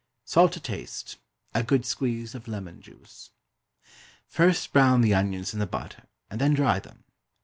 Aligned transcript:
Salt 0.25 0.51
to 0.53 0.59
taste. 0.59 1.17
A 1.53 1.61
good 1.61 1.85
squeeze 1.85 2.33
of 2.33 2.47
lemon 2.47 2.81
juice. 2.81 3.29
First 4.25 4.73
brown 4.73 5.01
the 5.01 5.13
onions 5.13 5.53
in 5.53 5.59
the 5.59 5.67
butter, 5.67 6.07
and 6.27 6.41
then 6.41 6.55
dry 6.55 6.79
them. 6.79 7.03